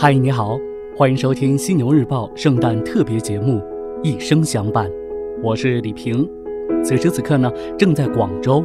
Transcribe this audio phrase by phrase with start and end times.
[0.00, 0.56] 嗨，你好，
[0.96, 3.58] 欢迎收听《犀牛日报》圣诞特别节目
[4.04, 4.88] 《一生相伴》，
[5.42, 6.24] 我是李平。
[6.84, 8.64] 此时此刻呢，正在广州。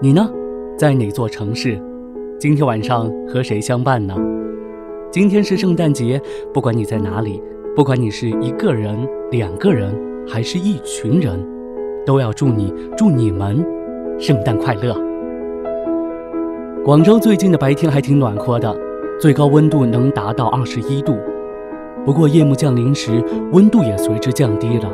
[0.00, 0.30] 你呢，
[0.78, 1.76] 在哪座城市？
[2.38, 4.14] 今天晚上和谁相伴呢？
[5.10, 6.22] 今天是圣诞节，
[6.54, 7.42] 不管你在哪里，
[7.74, 8.96] 不管你是一个人、
[9.32, 9.92] 两个人，
[10.28, 11.44] 还是一群人，
[12.06, 13.66] 都要祝你、祝你们
[14.16, 14.94] 圣诞快乐。
[16.84, 18.72] 广州最近的白天还挺暖和的，
[19.22, 21.16] 最高温度能达到二十一度。
[22.04, 23.22] 不过夜幕降临时，
[23.52, 24.92] 温度也随之降低了。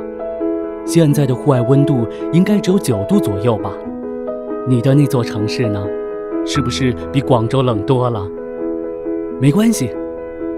[0.84, 3.72] 现在的户外温度应该只有九度左右吧？
[4.66, 5.82] 你的那座城市呢？
[6.44, 8.22] 是不是比广州冷多了？
[9.40, 9.88] 没关系，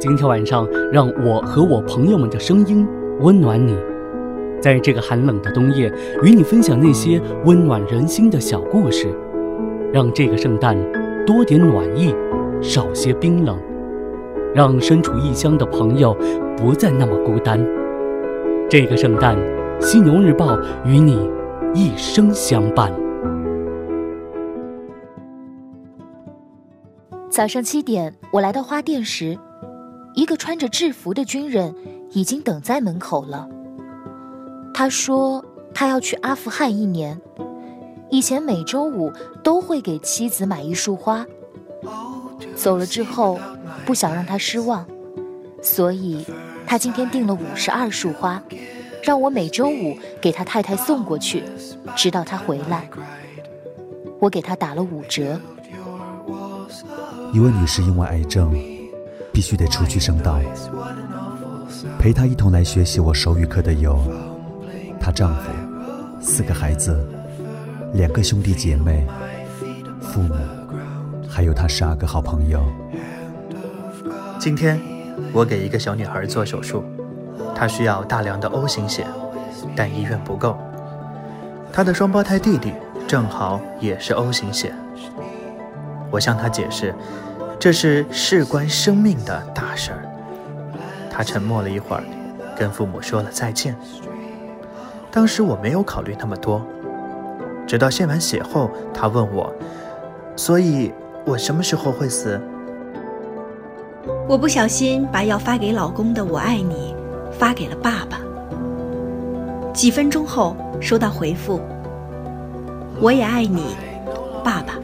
[0.00, 2.84] 今天晚上让我和我朋友们的声音
[3.20, 3.76] 温暖你，
[4.60, 5.88] 在这个寒冷的冬夜，
[6.24, 9.06] 与你分享那些温暖人心的小故事，
[9.92, 10.76] 让这个圣诞。
[11.24, 12.12] 多点暖意，
[12.62, 13.58] 少些冰冷，
[14.54, 16.14] 让身处异乡的朋友
[16.56, 17.64] 不再那么孤单。
[18.68, 19.36] 这个圣诞，
[19.80, 21.28] 《犀牛日报》与你
[21.74, 22.92] 一生相伴。
[27.30, 29.38] 早上七点，我来到花店时，
[30.14, 31.74] 一个穿着制服的军人
[32.10, 33.48] 已经等在门口了。
[34.74, 37.20] 他说他要去阿富汗一年。
[38.10, 39.12] 以前每周五
[39.42, 41.24] 都会给妻子买一束花，
[42.60, 43.40] 走了之后
[43.86, 44.86] 不想让他失望，
[45.62, 46.26] 所以
[46.66, 48.42] 他今天订了五十二束花，
[49.02, 51.42] 让我每周五给他太太送过去，
[51.96, 52.88] 直到他回来。
[54.18, 55.40] 我给他打了五折。
[57.32, 58.52] 一位女士因为癌症，
[59.32, 60.38] 必须得出去圣道。
[61.98, 63.98] 陪她一同来学习我手语课的有
[65.00, 65.50] 她丈夫、
[66.20, 67.08] 四个孩子。
[67.94, 69.06] 两个兄弟姐妹、
[70.00, 70.34] 父母，
[71.40, 72.62] 还有他十二个好朋友。
[74.38, 74.78] 今天
[75.32, 76.84] 我给一个小女孩做手术，
[77.54, 79.06] 她需要大量的 O 型血，
[79.74, 80.54] 但医院不够。
[81.72, 82.74] 她的双胞胎弟弟
[83.08, 84.74] 正好也是 O 型血。
[86.10, 86.94] 我向她解释，
[87.58, 90.04] 这是事关生命的大事儿。
[91.10, 92.04] 她沉默了一会儿，
[92.54, 93.74] 跟父母说了再见。
[95.10, 96.62] 当时我没有考虑那么多。
[97.66, 99.50] 直到献完血后，她问我
[100.36, 100.92] ：“所以，
[101.24, 102.40] 我什么时候会死？”
[104.28, 106.94] 我不小心把要发给老公的“我爱你”
[107.38, 108.20] 发给了爸爸。
[109.72, 111.60] 几分钟后收到回复
[113.00, 113.76] ：“我也爱你，
[114.44, 114.74] 爸爸。”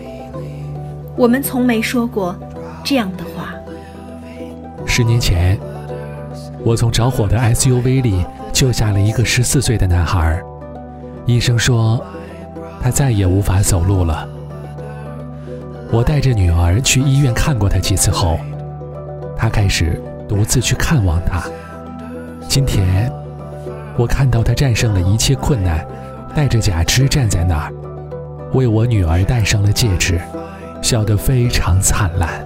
[1.16, 2.36] 我们从没说过
[2.84, 3.54] 这样的话。
[4.86, 5.58] 十年前，
[6.64, 10.42] 我从着火的 SUV 里救下了一个十四岁的男孩。
[11.24, 12.04] 医生说。
[12.78, 14.28] 他再也无法走路了。
[15.92, 18.38] 我带着女儿去医院看过他几次后，
[19.36, 21.42] 他开始独自去看望他。
[22.48, 23.10] 今天，
[23.96, 25.86] 我看到他战胜了一切困难，
[26.34, 27.72] 带着假肢站在那儿，
[28.52, 30.20] 为我女儿戴上了戒指，
[30.82, 32.44] 笑得非常灿烂。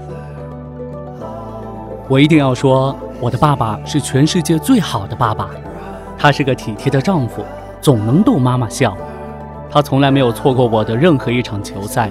[2.08, 5.48] 我一定要说，我的爸爸是全世界最好的爸爸，
[6.18, 7.42] 他是个体贴的丈夫，
[7.80, 8.94] 总能逗妈妈笑。
[9.70, 12.10] 他从来没有错过我的任何一场球赛，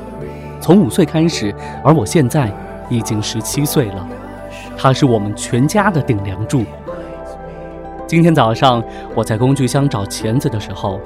[0.59, 1.53] 从五岁开始，
[1.83, 2.51] 而我现在
[2.89, 4.07] 已经十七岁了。
[4.77, 6.63] 他是我们全家的顶梁柱。
[8.07, 8.83] 今天早上
[9.13, 10.99] 我在工具箱找钳子的时候，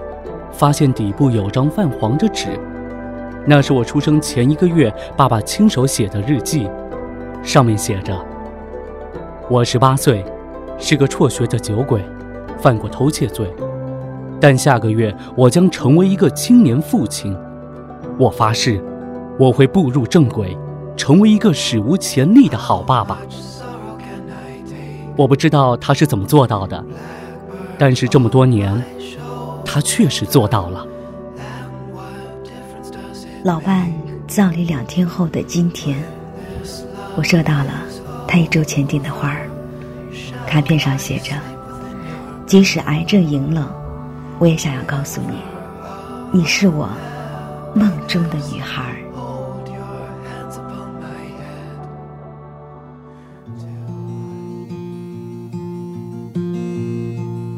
[0.51, 2.49] 发现底部有张泛黄的纸，
[3.45, 6.69] 那是我出生前一个月爸爸亲手写的日记，
[7.41, 8.15] 上面写着
[9.49, 10.23] ：“我十八岁，
[10.77, 12.01] 是个辍学的酒鬼，
[12.59, 13.51] 犯过偷窃罪。”
[14.39, 17.35] 但下个月我将成为一个青年父亲，
[18.17, 18.81] 我发誓，
[19.39, 20.57] 我会步入正轨，
[20.95, 23.17] 成为一个史无前例的好爸爸。
[25.15, 26.83] 我不知道他是怎么做到的，
[27.77, 28.83] 但是这么多年，
[29.65, 30.85] 他确实做到了。
[33.43, 33.91] 老伴
[34.27, 35.97] 葬礼两天后的今天，
[37.15, 37.71] 我收到了
[38.27, 39.49] 他一周前订的花儿，
[40.47, 41.33] 卡片上写着
[42.47, 43.75] ：“即使癌症赢了。”
[44.39, 45.37] 我也想要告诉你，
[46.31, 46.89] 你是我
[47.75, 48.95] 梦中的女孩。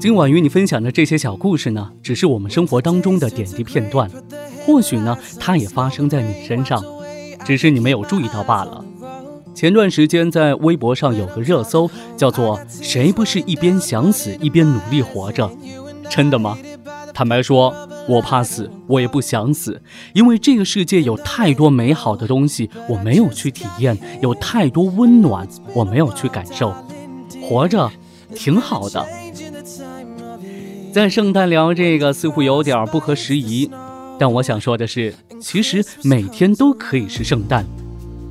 [0.06, 4.07] 今晚与你分享的这些小故事呢，只是我们生活当中的点滴片段，
[4.63, 6.80] 或许呢，它也发生在你身上，
[7.44, 8.86] 只是你没有注意到罢了。
[9.56, 15.50] 前段时间在微博上有个热搜，叫做“谁不是一边想死一边努力活着”。
[16.07, 16.56] 真的吗？
[17.12, 17.74] 坦白说，
[18.07, 19.81] 我怕死，我也不想死，
[20.13, 26.72] 因为这个世界有太多美好的东西我没有去体验，有太多温暖我没有去感受。
[27.42, 27.90] 活着
[28.36, 29.04] 挺好的。
[30.95, 33.69] 在圣诞聊这个似乎有点不合时宜，
[34.18, 37.65] 但我想说的是，其实每天都可以是圣诞，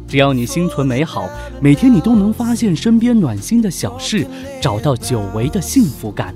[0.09, 1.29] 只要你心存美好，
[1.61, 4.27] 每天你都能发现身边暖心的小事，
[4.63, 6.35] 找到久违的幸福感。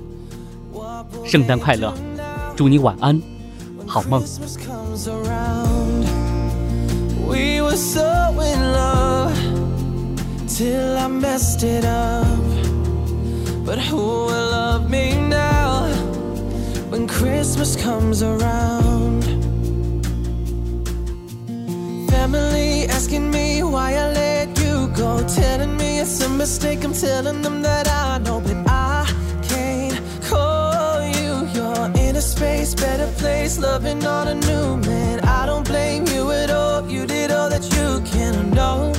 [1.25, 1.91] 圣诞快乐，
[2.55, 3.19] 祝你晚安，
[3.87, 4.21] 好梦。
[16.99, 19.23] When Christmas comes around.
[22.09, 26.83] Family asking me why I let you go, telling me it's a mistake.
[26.83, 29.05] I'm telling them that I know, but I
[29.43, 31.47] can't call you.
[31.55, 35.21] You're in a space, better place, loving on a new man.
[35.21, 36.89] I don't blame you at all.
[36.89, 38.91] You did all that you can know.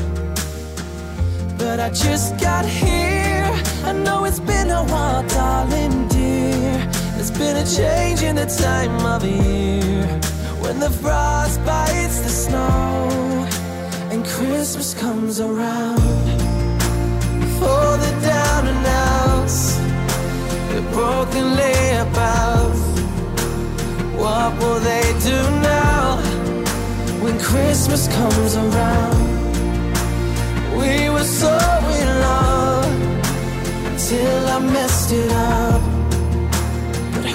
[1.58, 3.50] But I just got here.
[3.84, 6.99] I know it's been a while, darling dear.
[7.20, 10.06] There's been a change in the time of year.
[10.62, 13.46] When the frost bites the snow
[14.10, 16.00] And Christmas comes around.
[17.58, 19.76] For the down and outs
[20.72, 22.84] The broken layabouts
[24.16, 26.22] What will they do now
[27.20, 29.20] When Christmas comes around?
[30.72, 31.54] We were so
[32.00, 32.92] in love
[34.08, 35.89] Till I messed it up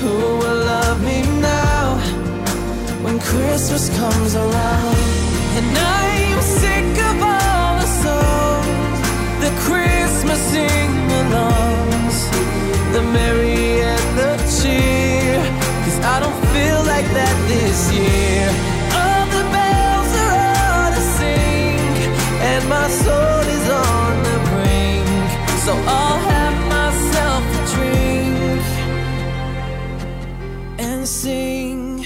[0.06, 1.98] who will love me now
[3.04, 4.98] when Christmas comes around?
[5.58, 5.66] And
[6.00, 8.98] I'm sick of all the songs,
[9.46, 12.18] the Christmas sing-alongs,
[12.94, 15.42] the merry and the cheer.
[15.84, 18.46] Cause I don't feel like that this year.
[19.02, 20.36] All the bells are
[20.74, 21.82] on to sing,
[22.52, 25.28] and my soul is on the brink.
[25.66, 26.15] So I'll
[31.06, 32.04] sing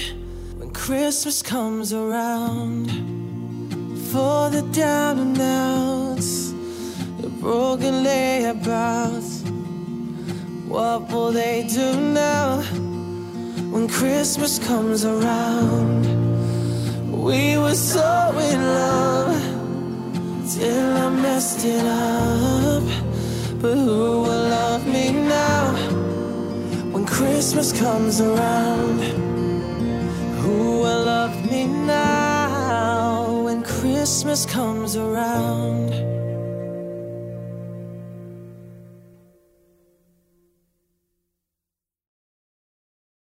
[0.58, 2.90] when Christmas comes around.
[4.12, 6.50] For the down and outs,
[7.20, 9.40] the broken layabouts.
[10.68, 12.60] What will they do now
[13.72, 16.04] when Christmas comes around?
[17.10, 19.40] We were so in love
[20.52, 22.82] till I messed it up.
[23.62, 25.29] But who will love me now?
[27.20, 29.00] Christmas comes around.
[30.40, 34.69] Who will love me now when Christmas comes?